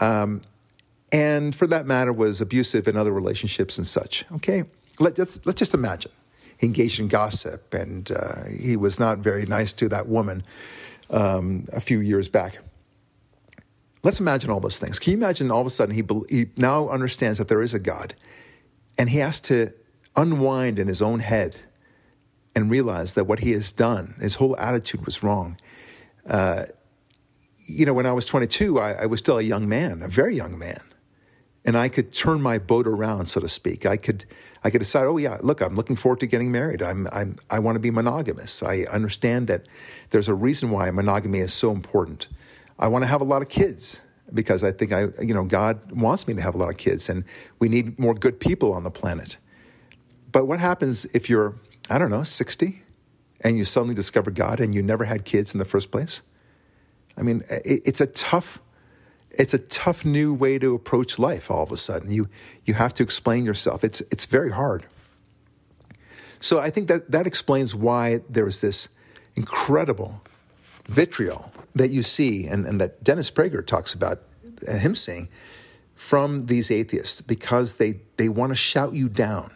[0.00, 0.42] Um,
[1.12, 4.24] and for that matter, was abusive in other relationships and such.
[4.32, 4.64] Okay,
[5.00, 6.12] Let, us let's just imagine
[6.58, 10.44] he engaged in gossip and uh, he was not very nice to that woman
[11.10, 12.58] um, a few years back.
[14.02, 14.98] Let's imagine all those things.
[14.98, 17.78] Can you imagine all of a sudden he, he now understands that there is a
[17.78, 18.14] God
[18.98, 19.72] and he has to
[20.14, 21.58] unwind in his own head
[22.54, 25.56] and realize that what he has done, his whole attitude was wrong.
[26.28, 26.64] Uh,
[27.66, 30.36] you know, when I was 22, I, I was still a young man, a very
[30.36, 30.82] young man
[31.64, 33.86] and I could turn my boat around, so to speak.
[33.86, 34.24] I could,
[34.62, 36.82] I could decide, oh yeah, look, I'm looking forward to getting married.
[36.82, 38.62] I'm, I'm, I want to be monogamous.
[38.62, 39.66] I understand that
[40.10, 42.28] there's a reason why monogamy is so important.
[42.78, 45.92] I want to have a lot of kids because I think I, you know, God
[45.92, 47.24] wants me to have a lot of kids, and
[47.58, 49.36] we need more good people on the planet.
[50.32, 51.54] But what happens if you're,
[51.88, 52.82] I don't know, 60,
[53.40, 56.22] and you suddenly discover God and you never had kids in the first place?
[57.16, 58.60] I mean, it, it's a tough
[59.38, 62.10] it's a tough new way to approach life all of a sudden.
[62.10, 62.28] You,
[62.64, 63.84] you have to explain yourself.
[63.84, 64.86] It's, it's very hard.
[66.40, 68.88] So I think that that explains why there's this
[69.36, 70.20] incredible
[70.86, 74.20] vitriol that you see and, and that Dennis Prager talks about
[74.68, 75.28] uh, him seeing
[75.94, 79.50] from these atheists because they, they want to shout you down.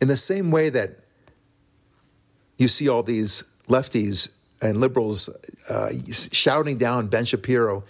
[0.00, 1.00] In the same way that
[2.58, 4.30] you see all these lefties
[4.60, 5.28] and liberals
[5.70, 5.90] uh,
[6.32, 7.84] shouting down Ben Shapiro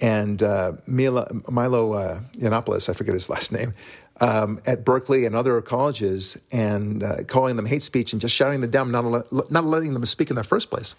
[0.00, 3.72] and uh, Milo, Milo uh, Yiannopoulos, I forget his last name,
[4.20, 8.60] um, at Berkeley and other colleges, and uh, calling them hate speech and just shouting
[8.60, 10.96] them down, not, not letting them speak in the first place.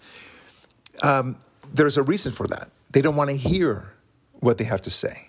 [1.02, 1.36] Um,
[1.72, 2.70] there's a reason for that.
[2.90, 3.92] They don't want to hear
[4.40, 5.28] what they have to say.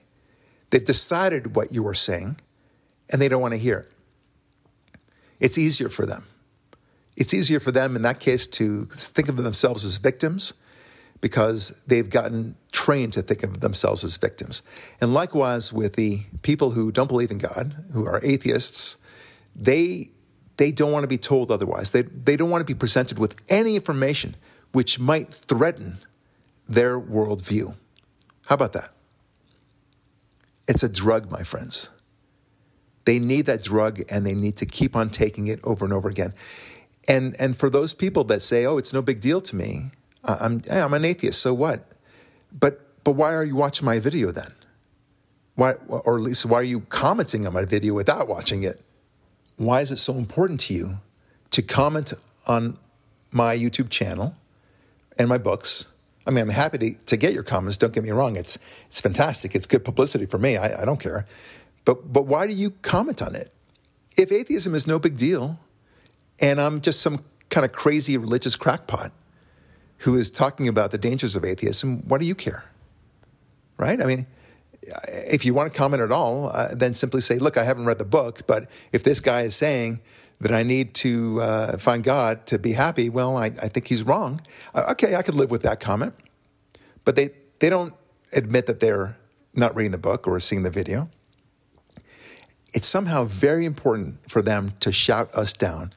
[0.70, 2.38] They've decided what you are saying,
[3.10, 3.92] and they don't want to hear it.
[5.40, 6.26] It's easier for them.
[7.16, 10.54] It's easier for them in that case to think of themselves as victims
[11.22, 14.62] because they've gotten trained to think of themselves as victims.
[15.02, 18.98] And likewise with the people who don't believe in God, who are atheists,
[19.56, 20.12] they
[20.58, 21.92] they don't want to be told otherwise.
[21.92, 24.36] They they don't want to be presented with any information
[24.72, 26.00] which might threaten
[26.68, 27.76] their worldview.
[28.46, 28.94] How about that?
[30.68, 31.90] It's a drug, my friends.
[33.06, 36.08] They need that drug and they need to keep on taking it over and over
[36.08, 36.34] again.
[37.08, 39.92] And and for those people that say, "Oh, it's no big deal to me,"
[40.24, 41.86] I'm, I'm an atheist, so what?
[42.52, 44.54] But, but why are you watching my video then?
[45.56, 48.82] Why, or at least why are you commenting on my video without watching it?
[49.58, 51.00] Why is it so important to you
[51.52, 52.14] to comment
[52.48, 52.78] on
[53.32, 54.36] my YouTube channel
[55.18, 55.86] and my books?
[56.26, 57.76] I mean, I'm happy to, to get your comments.
[57.78, 58.36] Don't get me wrong.
[58.36, 59.56] It's, it's fantastic.
[59.56, 60.58] It's good publicity for me.
[60.58, 61.26] I, I don't care.
[61.86, 63.52] But, but why do you comment on it?
[64.16, 65.60] If atheism is no big deal
[66.40, 69.12] and I'm just some kind of crazy religious crackpot,
[70.00, 72.66] who is talking about the dangers of atheism, what do you care?
[73.78, 74.02] Right?
[74.02, 74.28] I mean,
[74.82, 77.98] if you want to comment at all, uh, then simply say, look, I haven't read
[77.98, 80.00] the book, but if this guy is saying
[80.40, 84.04] that I need to uh, find God to be happy, well, I, I think he's
[84.04, 84.42] wrong.
[84.74, 86.14] Uh, okay, I could live with that comment.
[87.04, 87.94] But they, they don't
[88.32, 89.18] admit that they're
[89.54, 91.10] not reading the book or seeing the video.
[92.74, 95.92] It's somehow very important for them to shout us down.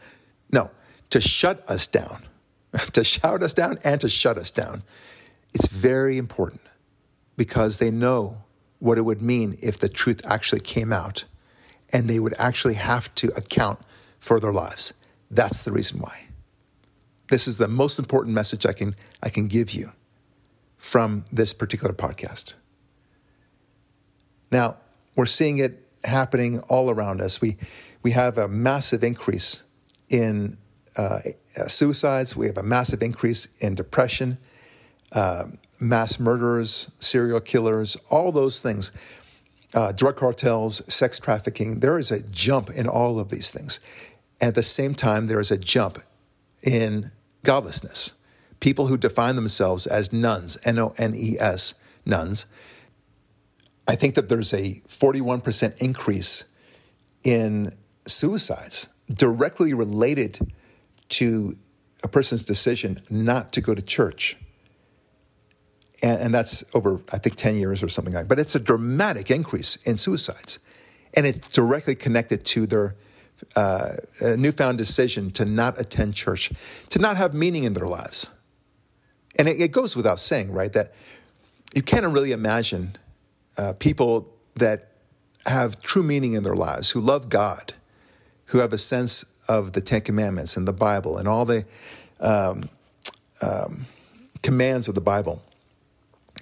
[0.51, 0.71] No,
[1.11, 2.25] to shut us down
[2.93, 4.83] to shout us down and to shut us down.
[5.55, 6.63] It's very important
[7.37, 8.43] because they know
[8.79, 11.25] what it would mean if the truth actually came out
[11.93, 13.79] and they would actually have to account
[14.19, 14.95] for their lives.
[15.31, 16.27] That's the reason why.
[17.29, 19.93] This is the most important message I can, I can give you
[20.77, 22.55] from this particular podcast.
[24.51, 24.77] Now,
[25.15, 27.41] we're seeing it happening all around us.
[27.41, 27.57] We,
[28.03, 29.63] we have a massive increase
[30.11, 30.59] in
[30.97, 31.21] uh,
[31.69, 34.39] suicides, we have a massive increase in depression,
[35.13, 35.45] uh,
[35.81, 38.93] mass murderers, serial killers, all those things.
[39.75, 43.81] Uh, drug cartels, sex trafficking, there is a jump in all of these things.
[44.39, 46.03] At the same time, there is a jump
[46.63, 47.11] in
[47.43, 48.13] godlessness.
[48.61, 51.75] People who define themselves as nones, N O N E S,
[52.05, 52.45] nones.
[53.89, 56.45] I think that there's a 41% increase
[57.25, 57.75] in
[58.07, 60.53] suicides directly related
[61.13, 61.57] to
[62.03, 64.37] a person's decision not to go to church.
[66.03, 68.29] And, and, that's over, I think, 10 years or something like that.
[68.29, 70.59] But it's a dramatic increase in suicides.
[71.15, 72.97] And it's directly connected to their
[73.55, 76.53] uh, newfound decision to not attend church,
[76.89, 78.31] to not have meaning in their lives.
[79.39, 80.93] And it, it goes without saying, right, that
[81.75, 82.97] you can't really imagine
[83.57, 84.93] uh, people that
[85.47, 87.75] have true meaning in their lives, who love God,
[88.47, 89.25] who have a sense
[89.59, 91.65] of the Ten Commandments and the Bible and all the
[92.21, 92.69] um,
[93.41, 93.87] um,
[94.43, 95.43] commands of the Bible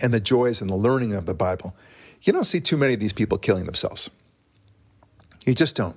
[0.03, 1.75] and the joys and the learning of the Bible.
[2.23, 4.11] You don't see too many of these people killing themselves.
[5.47, 5.97] You just don't.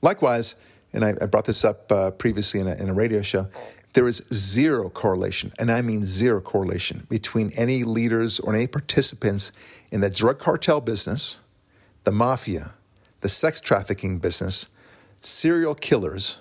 [0.00, 0.54] Likewise,
[0.92, 3.48] and I, I brought this up uh, previously in a, in a radio show,
[3.94, 9.50] there is zero correlation, and I mean zero correlation, between any leaders or any participants
[9.90, 11.38] in the drug cartel business,
[12.04, 12.72] the mafia,
[13.20, 14.68] the sex trafficking business,
[15.20, 16.38] serial killers,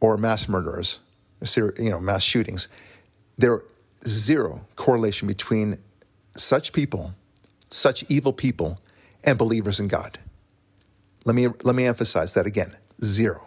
[0.00, 1.00] or mass murderers,
[1.56, 2.68] you know, mass shootings.
[3.38, 3.62] There
[4.06, 5.78] zero correlation between
[6.36, 7.14] such people,
[7.70, 8.80] such evil people,
[9.24, 10.18] and believers in God.
[11.24, 13.46] Let me, let me emphasize that again zero.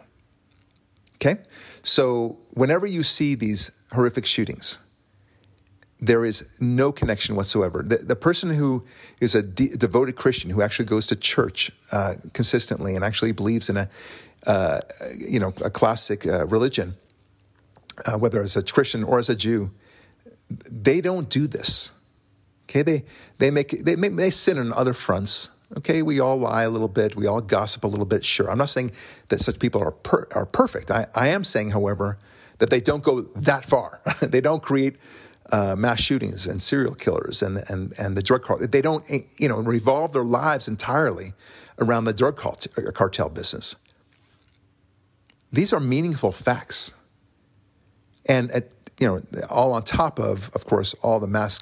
[1.16, 1.42] Okay?
[1.82, 4.80] So, whenever you see these horrific shootings,
[6.06, 7.82] there is no connection whatsoever.
[7.82, 8.84] The, the person who
[9.22, 13.70] is a de- devoted Christian who actually goes to church uh, consistently and actually believes
[13.70, 13.90] in a,
[14.46, 14.82] uh,
[15.18, 16.96] you know, a classic uh, religion,
[18.06, 19.72] uh, whether as a Christian or as a Jew,
[20.70, 21.92] they don't do this.
[22.66, 23.06] Okay, they
[23.38, 25.50] they make they make, they sin on other fronts.
[25.78, 28.26] Okay, we all lie a little bit, we all gossip a little bit.
[28.26, 28.92] Sure, I'm not saying
[29.30, 30.92] that such people are per, are perfect.
[30.92, 32.20] I, I am saying, however,
[32.58, 34.02] that they don't go that far.
[34.22, 34.98] they don't create
[35.54, 38.68] uh, mass shootings and serial killers and and and the drug cartel.
[38.68, 41.34] They don't eh, you know revolve their lives entirely
[41.80, 43.76] around the drug uh, cartel business.
[45.52, 46.94] These are meaningful facts,
[48.26, 51.60] and at, you know all on top of, of course, all the mass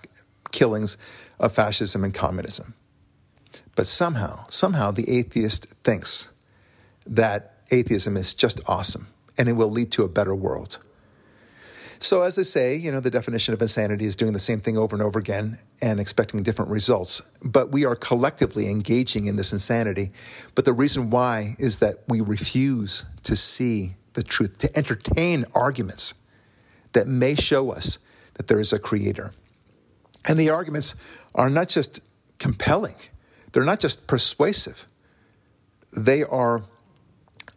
[0.52, 0.98] killings
[1.38, 2.74] of fascism and communism.
[3.76, 6.30] But somehow, somehow the atheist thinks
[7.06, 10.78] that atheism is just awesome and it will lead to a better world.
[12.04, 14.76] So, as they say, you know, the definition of insanity is doing the same thing
[14.76, 17.22] over and over again and expecting different results.
[17.44, 20.12] But we are collectively engaging in this insanity.
[20.56, 26.16] But the reason why is that we refuse to see the truth, to entertain arguments
[26.94, 28.00] that may show us
[28.34, 29.32] that there is a creator.
[30.26, 30.96] And the arguments
[31.36, 32.02] are not just
[32.40, 32.96] compelling,
[33.52, 34.88] they're not just persuasive,
[35.96, 36.64] they are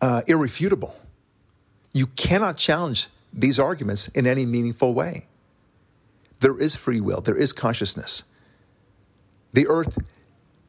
[0.02, 0.94] uh, irrefutable.
[1.94, 5.26] You cannot challenge these arguments in any meaningful way.
[6.40, 8.24] There is free will, there is consciousness.
[9.52, 9.98] The earth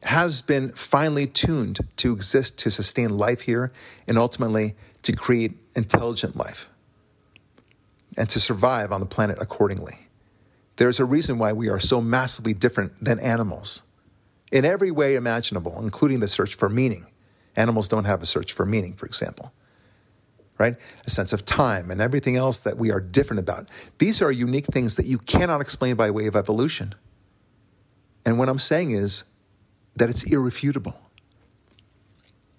[0.02, 3.72] has been finely tuned to exist to sustain life here
[4.06, 6.68] and ultimately to create intelligent life
[8.16, 10.08] and to survive on the planet accordingly.
[10.76, 13.82] There's a reason why we are so massively different than animals
[14.52, 17.06] in every way imaginable, including the search for meaning.
[17.56, 19.52] Animals don't have a search for meaning, for example,
[20.58, 20.76] right?
[21.06, 23.68] A sense of time and everything else that we are different about.
[23.98, 26.94] These are unique things that you cannot explain by way of evolution.
[28.24, 29.24] And what I'm saying is
[29.96, 30.98] that it's irrefutable.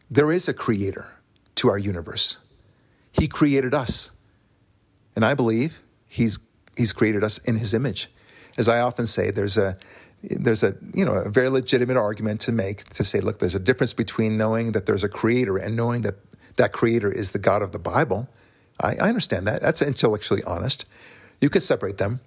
[0.09, 1.07] There is a creator
[1.55, 2.37] to our universe.
[3.11, 4.11] He created us.
[5.15, 6.39] And I believe he's,
[6.75, 8.09] he's created us in his image.
[8.57, 9.77] As I often say, there's a,
[10.23, 13.59] there's a you know a very legitimate argument to make to say look there's a
[13.59, 16.15] difference between knowing that there's a creator and knowing that
[16.57, 18.27] that creator is the god of the bible.
[18.79, 19.61] I, I understand that.
[19.61, 20.85] That's intellectually honest.
[21.41, 22.19] You could separate them.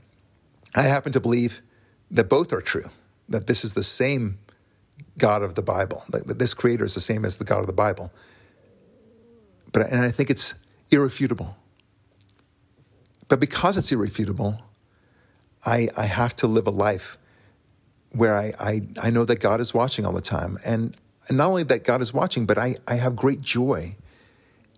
[0.75, 1.63] I happen to believe
[2.11, 2.91] that both are true
[3.29, 4.39] that this is the same
[5.19, 7.73] god of the bible that this creator is the same as the god of the
[7.73, 8.13] bible.
[9.73, 10.55] But and i think it's
[10.91, 11.57] irrefutable.
[13.29, 14.61] But because it's irrefutable
[15.65, 17.19] i i have to live a life
[18.13, 20.59] where I, I, I know that God is watching all the time.
[20.65, 20.97] And,
[21.29, 23.97] and not only that God is watching, but I, I have great joy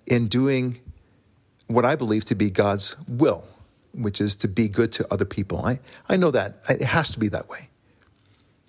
[0.07, 0.81] in doing
[1.67, 3.45] what I believe to be God's will
[3.93, 5.65] which is to be good to other people.
[5.65, 6.57] I, I know that.
[6.69, 7.69] It has to be that way.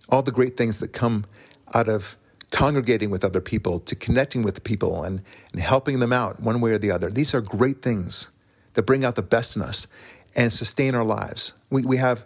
[0.09, 1.25] All the great things that come
[1.73, 2.17] out of
[2.51, 5.21] congregating with other people, to connecting with people and,
[5.53, 7.09] and helping them out one way or the other.
[7.09, 8.29] These are great things
[8.73, 9.87] that bring out the best in us
[10.35, 11.53] and sustain our lives.
[11.69, 12.25] We, we have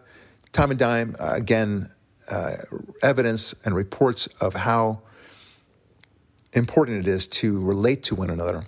[0.51, 1.91] time and time uh, again
[2.29, 2.57] uh,
[3.01, 5.01] evidence and reports of how
[6.51, 8.65] important it is to relate to one another.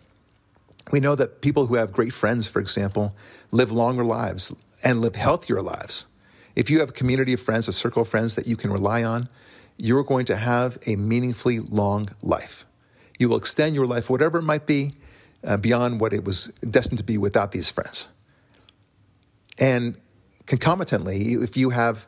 [0.91, 3.15] We know that people who have great friends, for example,
[3.51, 6.07] live longer lives and live healthier lives.
[6.55, 9.03] If you have a community of friends, a circle of friends that you can rely
[9.03, 9.29] on,
[9.77, 12.65] you're going to have a meaningfully long life.
[13.17, 14.93] You will extend your life, whatever it might be,
[15.43, 18.07] uh, beyond what it was destined to be without these friends.
[19.57, 19.95] And
[20.45, 22.07] concomitantly, if you have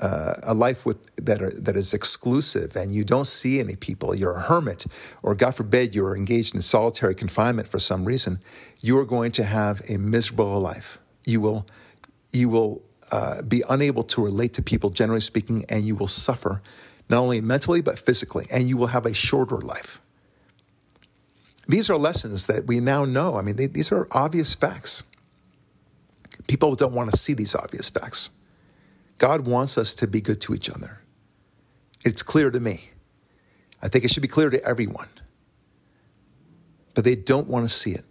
[0.00, 4.14] uh, a life with, that, are, that is exclusive and you don't see any people,
[4.14, 4.86] you're a hermit,
[5.22, 8.40] or God forbid you're engaged in solitary confinement for some reason,
[8.80, 10.98] you are going to have a miserable life.
[11.24, 11.66] You will,
[12.32, 12.82] you will
[13.12, 16.62] uh, be unable to relate to people, generally speaking, and you will suffer
[17.08, 20.00] not only mentally but physically, and you will have a shorter life.
[21.68, 23.36] These are lessons that we now know.
[23.36, 25.02] I mean, they, these are obvious facts.
[26.46, 28.30] People don't want to see these obvious facts.
[29.20, 30.98] God wants us to be good to each other.
[32.06, 32.88] It's clear to me.
[33.82, 35.10] I think it should be clear to everyone.
[36.94, 38.06] But they don't want to see it.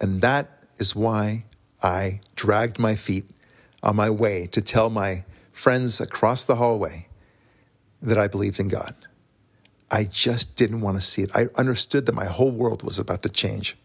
[0.00, 1.44] And that is why
[1.84, 3.30] I dragged my feet
[3.80, 5.22] on my way to tell my
[5.52, 7.06] friends across the hallway
[8.02, 8.96] that I believed in God.
[9.88, 11.30] I just didn't want to see it.
[11.32, 13.76] I understood that my whole world was about to change.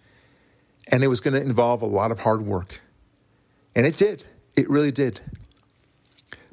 [0.88, 2.82] And it was going to involve a lot of hard work.
[3.76, 4.24] And it did.
[4.56, 5.22] It really did.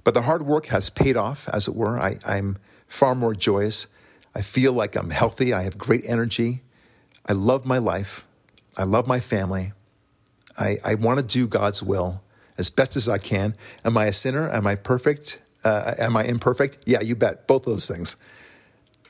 [0.05, 1.99] But the hard work has paid off, as it were.
[1.99, 3.87] I, I'm far more joyous.
[4.35, 5.53] I feel like I'm healthy.
[5.53, 6.63] I have great energy.
[7.27, 8.27] I love my life.
[8.77, 9.73] I love my family.
[10.59, 12.23] I, I want to do God's will
[12.59, 13.57] as best as I can.
[13.85, 14.51] Am I a sinner?
[14.51, 15.41] Am I perfect?
[15.65, 16.79] Uh, am I imperfect?
[16.87, 17.47] Yeah, you bet.
[17.47, 18.17] Both those things.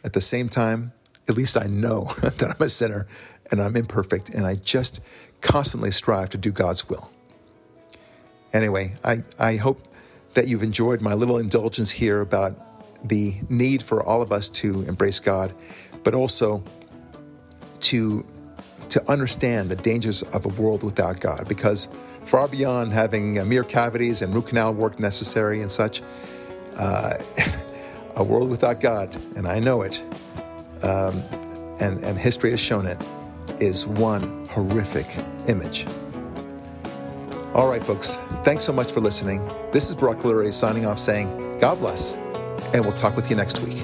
[0.05, 0.93] At the same time,
[1.29, 3.07] at least I know that I'm a sinner
[3.51, 5.01] and I'm imperfect, and I just
[5.43, 7.11] constantly strive to do God's will.
[8.55, 9.87] Anyway, I, I hope
[10.35, 12.55] that you've enjoyed my little indulgence here about
[13.09, 15.55] the need for all of us to embrace God,
[16.03, 16.63] but also
[17.81, 18.25] to
[18.91, 21.89] to understand the dangers of a world without God, because
[22.25, 26.03] far beyond having uh, mere cavities and root canal work necessary and such,
[26.77, 27.15] uh,
[28.17, 30.03] a world without God, and I know it,
[30.83, 31.23] um,
[31.81, 32.99] and and history has shown it,
[33.61, 35.07] is one horrific
[35.49, 35.87] image.
[37.55, 39.45] All right, folks, thanks so much for listening.
[39.71, 42.15] This is Barak Lurie signing off saying, God bless,
[42.75, 43.81] and we'll talk with you next week.